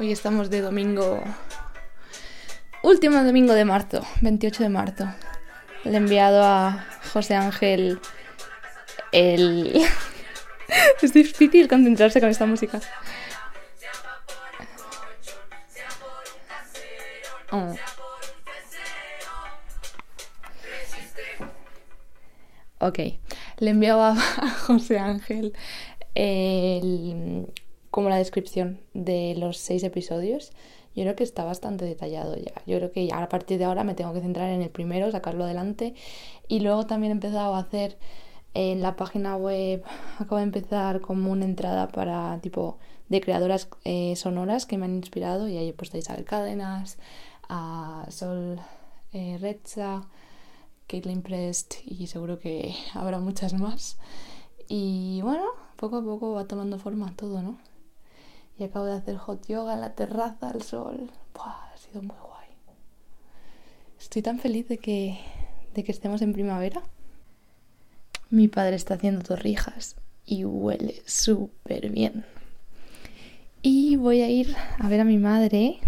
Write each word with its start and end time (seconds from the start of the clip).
Hoy 0.00 0.12
estamos 0.12 0.48
de 0.48 0.60
domingo. 0.60 1.20
Último 2.84 3.24
domingo 3.24 3.52
de 3.54 3.64
marzo, 3.64 4.06
28 4.20 4.62
de 4.62 4.68
marzo. 4.68 5.08
Le 5.82 5.92
he 5.92 5.96
enviado 5.96 6.44
a 6.44 6.86
José 7.12 7.34
Ángel 7.34 8.00
el. 9.10 9.84
es 11.02 11.12
difícil 11.12 11.66
concentrarse 11.66 12.20
con 12.20 12.28
esta 12.28 12.46
música. 12.46 12.80
Oh. 17.50 17.74
Ok, 22.80 22.98
le 23.58 23.70
enviaba 23.70 24.10
a 24.36 24.50
José 24.50 24.98
Ángel 24.98 25.52
el, 26.14 27.46
como 27.90 28.08
la 28.08 28.16
descripción 28.16 28.80
de 28.94 29.34
los 29.36 29.58
seis 29.58 29.82
episodios. 29.82 30.52
Yo 30.94 31.04
creo 31.04 31.16
que 31.16 31.24
está 31.24 31.44
bastante 31.44 31.84
detallado 31.84 32.36
ya. 32.36 32.52
Yo 32.66 32.78
creo 32.78 32.90
que 32.90 33.06
ya 33.06 33.22
a 33.22 33.28
partir 33.28 33.58
de 33.58 33.64
ahora 33.64 33.84
me 33.84 33.94
tengo 33.94 34.12
que 34.12 34.20
centrar 34.20 34.50
en 34.50 34.62
el 34.62 34.70
primero, 34.70 35.10
sacarlo 35.12 35.44
adelante. 35.44 35.94
Y 36.48 36.60
luego 36.60 36.86
también 36.86 37.12
he 37.12 37.14
empezado 37.14 37.54
a 37.54 37.60
hacer 37.60 37.98
en 38.54 38.82
la 38.82 38.96
página 38.96 39.36
web, 39.36 39.84
acabo 40.18 40.38
de 40.38 40.42
empezar 40.42 41.00
como 41.00 41.30
una 41.30 41.44
entrada 41.44 41.88
para 41.88 42.40
tipo 42.40 42.78
de 43.08 43.20
creadoras 43.20 43.68
eh, 43.84 44.16
sonoras 44.16 44.66
que 44.66 44.76
me 44.76 44.86
han 44.86 44.96
inspirado. 44.96 45.48
Y 45.48 45.56
ahí 45.56 45.68
he 45.68 45.72
puesto 45.72 45.96
a 45.96 46.00
Isabel 46.00 46.24
Cádenas, 46.24 46.98
a 47.48 48.06
Sol 48.10 48.58
eh, 49.12 49.38
Recha, 49.40 50.02
Caitlin 50.88 51.22
Prest 51.22 51.74
y 51.84 52.06
seguro 52.06 52.38
que 52.38 52.74
habrá 52.94 53.20
muchas 53.20 53.52
más. 53.54 53.98
Y 54.68 55.20
bueno, 55.22 55.44
poco 55.76 55.98
a 55.98 56.02
poco 56.02 56.32
va 56.32 56.46
tomando 56.46 56.78
forma 56.78 57.14
todo, 57.14 57.42
¿no? 57.42 57.58
Y 58.58 58.64
acabo 58.64 58.86
de 58.86 58.94
hacer 58.94 59.16
hot 59.16 59.46
yoga 59.46 59.74
en 59.74 59.82
la 59.82 59.94
terraza 59.94 60.50
al 60.50 60.62
sol. 60.62 61.10
Buah, 61.34 61.72
ha 61.72 61.76
sido 61.76 62.02
muy 62.02 62.16
guay. 62.16 62.48
Estoy 64.00 64.22
tan 64.22 64.40
feliz 64.40 64.66
de 64.68 64.78
que, 64.78 65.18
de 65.74 65.84
que 65.84 65.92
estemos 65.92 66.22
en 66.22 66.32
primavera. 66.32 66.82
Mi 68.30 68.48
padre 68.48 68.76
está 68.76 68.94
haciendo 68.94 69.22
torrijas 69.22 69.96
y 70.24 70.44
huele 70.44 71.02
súper 71.06 71.90
bien. 71.90 72.24
Y 73.62 73.96
voy 73.96 74.22
a 74.22 74.30
ir 74.30 74.54
a 74.78 74.88
ver 74.88 75.00
a 75.00 75.04
mi 75.04 75.18
madre 75.18 75.80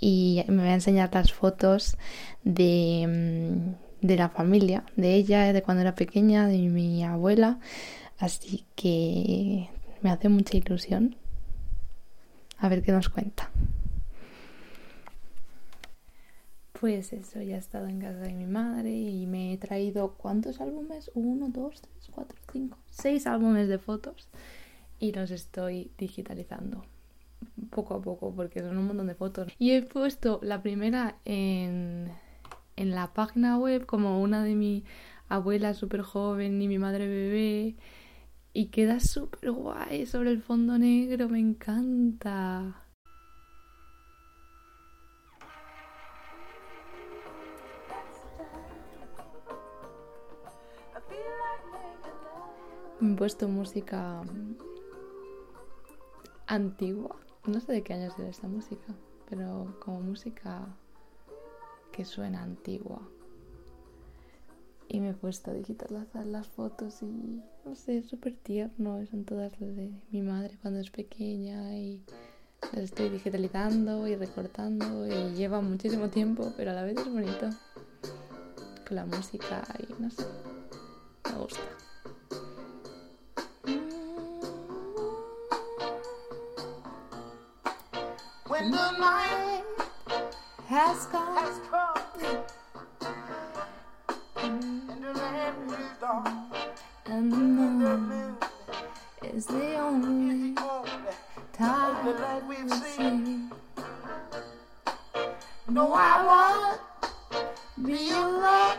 y 0.00 0.44
me 0.48 0.62
voy 0.62 0.68
a 0.68 0.74
enseñar 0.74 1.10
las 1.12 1.32
fotos 1.32 1.96
de, 2.42 3.06
mm, 3.06 3.83
de 4.04 4.16
la 4.16 4.28
familia, 4.28 4.84
de 4.96 5.14
ella, 5.14 5.50
de 5.54 5.62
cuando 5.62 5.80
era 5.80 5.94
pequeña, 5.94 6.46
de 6.46 6.58
mi 6.58 7.02
abuela. 7.02 7.58
Así 8.18 8.64
que 8.76 9.70
me 10.02 10.10
hace 10.10 10.28
mucha 10.28 10.58
ilusión 10.58 11.16
a 12.58 12.68
ver 12.68 12.82
qué 12.82 12.92
nos 12.92 13.08
cuenta. 13.08 13.50
Pues 16.78 17.14
eso, 17.14 17.40
ya 17.40 17.56
he 17.56 17.58
estado 17.58 17.88
en 17.88 17.98
casa 17.98 18.18
de 18.18 18.34
mi 18.34 18.44
madre 18.44 18.90
y 18.90 19.26
me 19.26 19.54
he 19.54 19.56
traído 19.56 20.12
¿cuántos 20.18 20.60
álbumes? 20.60 21.10
Uno, 21.14 21.48
dos, 21.48 21.80
tres, 21.80 22.10
cuatro, 22.14 22.38
cinco, 22.52 22.76
seis 22.90 23.26
álbumes 23.26 23.68
de 23.68 23.78
fotos 23.78 24.28
y 24.98 25.12
los 25.12 25.30
estoy 25.30 25.90
digitalizando 25.96 26.84
poco 27.70 27.94
a 27.94 28.02
poco 28.02 28.34
porque 28.34 28.60
son 28.60 28.76
un 28.76 28.86
montón 28.86 29.06
de 29.06 29.14
fotos. 29.14 29.50
Y 29.58 29.70
he 29.70 29.80
puesto 29.82 30.40
la 30.42 30.60
primera 30.60 31.16
en, 31.24 32.10
en 32.76 32.90
la 32.90 33.12
página 33.12 33.58
web 33.58 33.86
como 33.86 34.20
una 34.22 34.42
de 34.44 34.54
mi 34.54 34.84
abuela 35.28 35.74
súper 35.74 36.02
joven 36.02 36.60
y 36.60 36.68
mi 36.68 36.78
madre 36.78 37.06
bebé 37.06 37.76
y 38.52 38.66
queda 38.66 39.00
súper 39.00 39.50
guay 39.50 40.06
sobre 40.06 40.30
el 40.30 40.40
fondo 40.40 40.78
negro, 40.78 41.28
me 41.28 41.40
encanta. 41.40 42.80
Me 53.00 53.12
he 53.12 53.16
puesto 53.16 53.48
música 53.48 54.22
antigua. 56.46 57.16
No 57.46 57.60
sé 57.60 57.72
de 57.72 57.82
qué 57.82 57.92
año 57.92 58.06
es 58.06 58.18
esta 58.18 58.48
música, 58.48 58.94
pero 59.28 59.76
como 59.80 60.00
música 60.00 60.66
que 61.94 62.04
suena 62.04 62.42
antigua 62.42 63.00
y 64.88 65.00
me 65.00 65.10
he 65.10 65.14
puesto 65.14 65.52
a 65.52 65.54
digitalizar 65.54 66.26
las 66.26 66.48
fotos 66.48 67.02
y 67.02 67.40
no 67.64 67.74
sé, 67.74 67.98
es 67.98 68.06
súper 68.06 68.34
tierno. 68.34 69.04
Son 69.06 69.24
todas 69.24 69.52
las 69.60 69.76
de 69.76 69.90
mi 70.10 70.22
madre 70.22 70.58
cuando 70.60 70.80
es 70.80 70.90
pequeña 70.90 71.76
y 71.76 72.04
las 72.72 72.84
estoy 72.84 73.10
digitalizando 73.10 74.08
y 74.08 74.16
recortando 74.16 75.06
y 75.06 75.34
lleva 75.34 75.60
muchísimo 75.60 76.10
tiempo, 76.10 76.52
pero 76.56 76.72
a 76.72 76.74
la 76.74 76.82
vez 76.82 76.96
es 76.98 77.12
bonito. 77.12 77.50
Con 78.86 78.96
la 78.96 79.06
música 79.06 79.62
y 79.78 80.02
no 80.02 80.10
sé, 80.10 80.24
me 81.30 81.38
gusta. 81.38 81.60
is 99.34 99.46
the 99.46 99.74
only 99.78 100.54
time 101.52 102.06
that 102.06 102.46
we've 102.46 102.70
seen. 102.84 103.50
No, 105.68 105.92
I 105.92 106.14
won't 106.28 106.80
be 107.84 108.10
alone. 108.10 108.78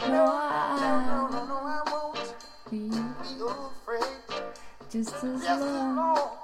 No, 0.00 0.26
I 0.26 1.82
won't 1.90 2.34
be, 2.70 2.90
afraid. 3.48 4.04
Just 4.90 5.14
as 5.24 5.46
long, 5.46 6.36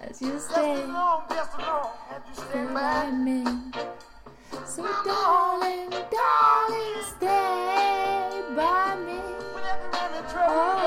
as 0.00 0.22
you 0.22 0.38
stay, 0.38 0.86
by 2.72 3.10
me. 3.10 3.44
So, 4.64 4.82
darling, 5.04 5.90
darling, 5.90 7.02
stay 7.16 8.42
by 8.56 8.96
me. 9.04 9.20
Oh. 10.40 10.77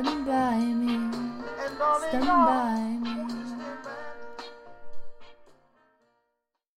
Stand 0.00 0.24
by 0.24 0.56
me. 0.56 0.96
Stand 2.08 2.26
by 2.26 2.96
me. 3.02 3.59